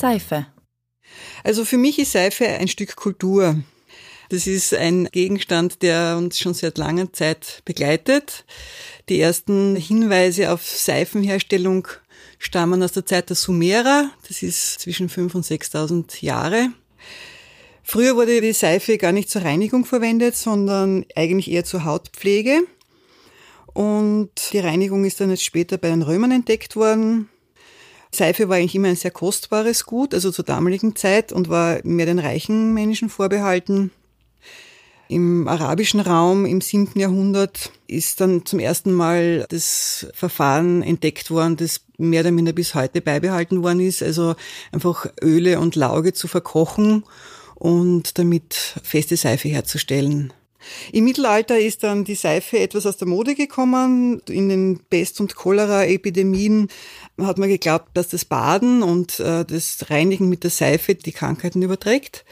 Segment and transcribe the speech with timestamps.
[0.00, 0.46] Seife.
[1.44, 3.56] Also für mich ist Seife ein Stück Kultur.
[4.30, 8.44] Das ist ein Gegenstand, der uns schon seit langer Zeit begleitet.
[9.08, 11.88] Die ersten Hinweise auf Seifenherstellung
[12.38, 14.10] stammen aus der Zeit der Sumerer.
[14.28, 16.68] Das ist zwischen 5.000 und 6.000 Jahre.
[17.82, 22.62] Früher wurde die Seife gar nicht zur Reinigung verwendet, sondern eigentlich eher zur Hautpflege.
[23.74, 27.29] Und die Reinigung ist dann jetzt später bei den Römern entdeckt worden.
[28.12, 32.06] Seife war eigentlich immer ein sehr kostbares Gut, also zur damaligen Zeit und war mehr
[32.06, 33.90] den reichen Menschen vorbehalten.
[35.08, 36.98] Im arabischen Raum im 7.
[36.98, 42.76] Jahrhundert ist dann zum ersten Mal das Verfahren entdeckt worden, das mehr oder minder bis
[42.76, 44.04] heute beibehalten worden ist.
[44.04, 44.36] Also
[44.70, 47.02] einfach Öle und Lauge zu verkochen
[47.56, 48.54] und damit
[48.84, 50.32] feste Seife herzustellen.
[50.92, 54.20] Im Mittelalter ist dann die Seife etwas aus der Mode gekommen.
[54.28, 56.68] In den Pest- und Cholera-Epidemien
[57.20, 61.62] hat man geglaubt, dass das Baden und äh, das Reinigen mit der Seife die Krankheiten
[61.62, 62.24] überträgt.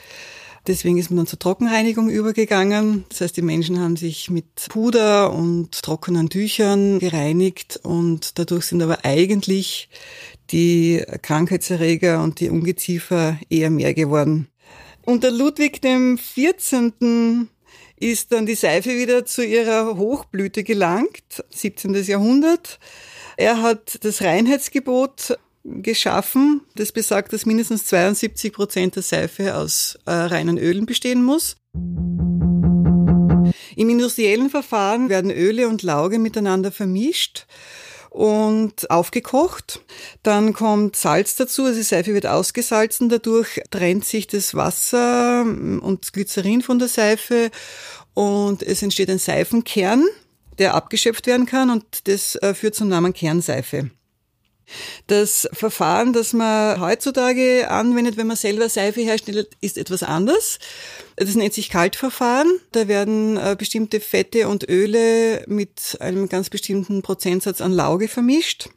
[0.66, 3.06] Deswegen ist man dann zur Trockenreinigung übergegangen.
[3.08, 8.82] Das heißt, die Menschen haben sich mit Puder und trockenen Tüchern gereinigt und dadurch sind
[8.82, 9.88] aber eigentlich
[10.50, 14.48] die Krankheitserreger und die Ungeziefer eher mehr geworden.
[15.02, 17.48] Unter Ludwig dem 14.
[18.00, 21.94] ist dann die Seife wieder zu ihrer Hochblüte gelangt, 17.
[21.94, 22.78] Jahrhundert.
[23.36, 26.62] Er hat das Reinheitsgebot geschaffen.
[26.74, 31.56] Das besagt, dass mindestens 72 Prozent der Seife aus äh, reinen Ölen bestehen muss.
[33.76, 37.46] Im industriellen Verfahren werden Öle und Lauge miteinander vermischt
[38.10, 39.80] und aufgekocht.
[40.22, 43.08] Dann kommt Salz dazu, also die Seife wird ausgesalzen.
[43.08, 47.50] Dadurch trennt sich das Wasser und Glycerin von der Seife
[48.14, 50.04] und es entsteht ein Seifenkern,
[50.58, 53.90] der abgeschöpft werden kann und das äh, führt zum Namen Kernseife.
[55.06, 60.58] Das Verfahren, das man heutzutage anwendet, wenn man selber Seife herstellt, ist etwas anders.
[61.16, 62.60] Das nennt sich Kaltverfahren.
[62.72, 68.68] Da werden äh, bestimmte Fette und Öle mit einem ganz bestimmten Prozentsatz an Lauge vermischt,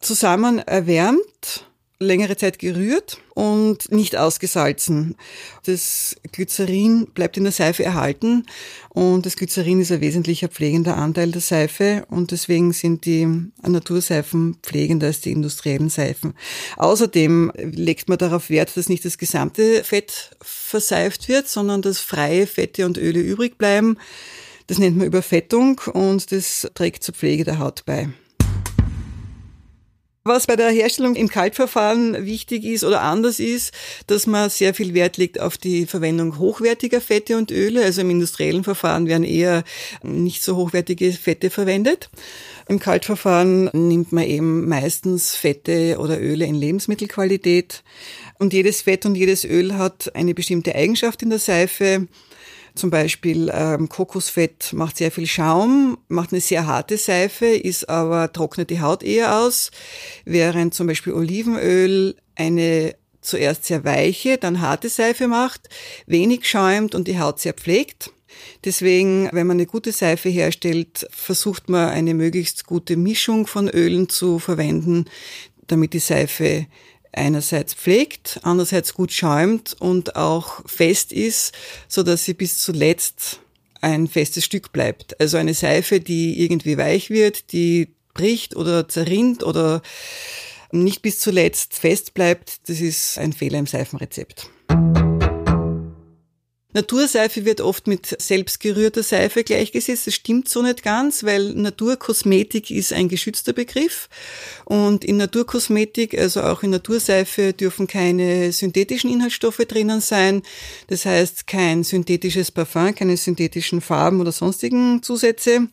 [0.00, 1.66] zusammen erwärmt
[2.04, 5.16] längere Zeit gerührt und nicht ausgesalzen.
[5.64, 8.46] Das Glycerin bleibt in der Seife erhalten
[8.90, 13.26] und das Glycerin ist ein wesentlicher pflegender Anteil der Seife und deswegen sind die
[13.62, 16.34] Naturseifen pflegender als die industriellen Seifen.
[16.76, 22.46] Außerdem legt man darauf Wert, dass nicht das gesamte Fett verseift wird, sondern dass freie
[22.46, 23.98] Fette und Öle übrig bleiben.
[24.66, 28.08] Das nennt man Überfettung und das trägt zur Pflege der Haut bei.
[30.26, 33.74] Was bei der Herstellung im Kaltverfahren wichtig ist oder anders ist,
[34.06, 37.84] dass man sehr viel Wert legt auf die Verwendung hochwertiger Fette und Öle.
[37.84, 39.64] Also im industriellen Verfahren werden eher
[40.02, 42.08] nicht so hochwertige Fette verwendet.
[42.68, 47.82] Im Kaltverfahren nimmt man eben meistens Fette oder Öle in Lebensmittelqualität.
[48.38, 52.08] Und jedes Fett und jedes Öl hat eine bestimmte Eigenschaft in der Seife.
[52.74, 58.32] Zum Beispiel ähm, Kokosfett macht sehr viel Schaum, macht eine sehr harte Seife, ist aber
[58.32, 59.70] trocknet die Haut eher aus,
[60.24, 65.68] während zum Beispiel Olivenöl eine zuerst sehr weiche, dann harte Seife macht,
[66.06, 68.10] wenig schäumt und die Haut sehr pflegt.
[68.64, 74.08] Deswegen, wenn man eine gute Seife herstellt, versucht man eine möglichst gute Mischung von Ölen
[74.08, 75.04] zu verwenden,
[75.68, 76.66] damit die Seife
[77.16, 81.54] einerseits pflegt, andererseits gut schäumt und auch fest ist,
[81.88, 83.40] so dass sie bis zuletzt
[83.80, 85.20] ein festes Stück bleibt.
[85.20, 89.82] Also eine Seife, die irgendwie weich wird, die bricht oder zerrinnt oder
[90.72, 94.50] nicht bis zuletzt fest bleibt, das ist ein Fehler im Seifenrezept.
[96.74, 100.08] Naturseife wird oft mit selbstgerührter Seife gleichgesetzt.
[100.08, 104.08] Das stimmt so nicht ganz, weil Naturkosmetik ist ein geschützter Begriff.
[104.64, 110.42] Und in Naturkosmetik, also auch in Naturseife, dürfen keine synthetischen Inhaltsstoffe drinnen sein.
[110.88, 115.68] Das heißt, kein synthetisches Parfum, keine synthetischen Farben oder sonstigen Zusätze.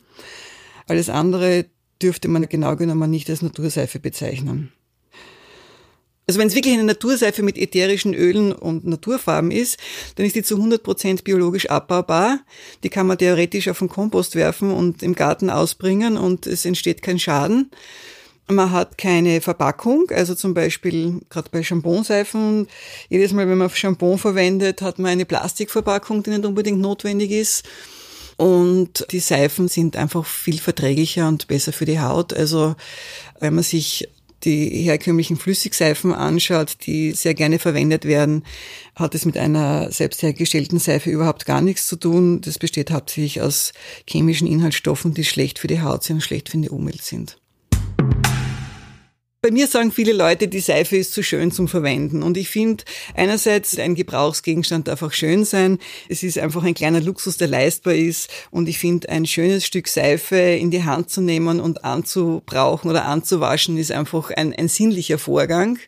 [0.87, 1.65] Alles andere
[2.01, 4.71] dürfte man genau genommen nicht als Naturseife bezeichnen.
[6.31, 9.77] Also wenn es wirklich eine Naturseife mit ätherischen Ölen und Naturfarben ist,
[10.15, 12.39] dann ist die zu 100 Prozent biologisch abbaubar.
[12.83, 17.01] Die kann man theoretisch auf den Kompost werfen und im Garten ausbringen und es entsteht
[17.01, 17.69] kein Schaden.
[18.47, 22.67] Man hat keine Verpackung, also zum Beispiel gerade bei Shampooseifen.
[23.09, 27.65] Jedes Mal, wenn man Shampoo verwendet, hat man eine Plastikverpackung, die nicht unbedingt notwendig ist.
[28.37, 32.33] Und die Seifen sind einfach viel verträglicher und besser für die Haut.
[32.33, 32.77] Also
[33.41, 34.07] wenn man sich
[34.43, 38.43] die herkömmlichen Flüssigseifen anschaut, die sehr gerne verwendet werden,
[38.95, 42.41] hat es mit einer selbst hergestellten Seife überhaupt gar nichts zu tun.
[42.41, 43.73] Das besteht hauptsächlich aus
[44.07, 47.40] chemischen Inhaltsstoffen, die schlecht für die Haut sind und schlecht für die Umwelt sind.
[49.43, 52.21] Bei mir sagen viele Leute, die Seife ist zu schön zum Verwenden.
[52.21, 52.83] Und ich finde,
[53.15, 55.79] einerseits ein Gebrauchsgegenstand darf auch schön sein.
[56.07, 58.29] Es ist einfach ein kleiner Luxus, der leistbar ist.
[58.51, 63.05] Und ich finde, ein schönes Stück Seife in die Hand zu nehmen und anzubrauchen oder
[63.05, 65.79] anzuwaschen, ist einfach ein, ein sinnlicher Vorgang.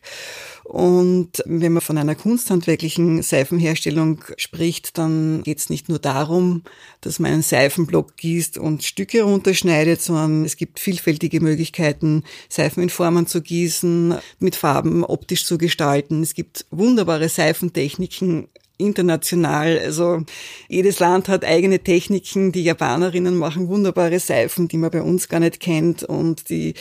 [0.64, 6.62] Und wenn man von einer kunsthandwerklichen Seifenherstellung spricht, dann geht es nicht nur darum,
[7.02, 12.90] dass man einen Seifenblock gießt und Stücke runterschneidet, sondern es gibt vielfältige Möglichkeiten, Seifen in
[12.90, 16.22] Formen zu gießen, mit Farben optisch zu gestalten.
[16.22, 19.78] Es gibt wunderbare Seifentechniken, international.
[19.78, 20.22] Also
[20.68, 22.52] jedes Land hat eigene Techniken.
[22.52, 26.02] Die Japanerinnen machen wunderbare Seifen, die man bei uns gar nicht kennt.
[26.02, 26.74] Und die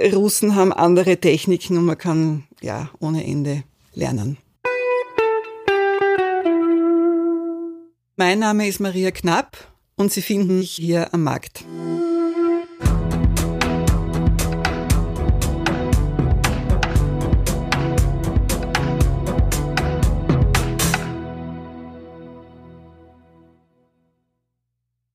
[0.00, 3.64] Russen haben andere Techniken und man kann ja ohne Ende
[3.94, 4.38] lernen.
[8.16, 9.56] Mein Name ist Maria Knapp
[9.96, 11.64] und Sie finden mich hier am Markt.